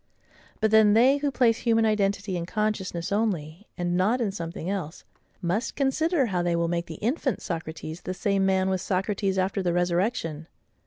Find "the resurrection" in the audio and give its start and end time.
9.61-10.47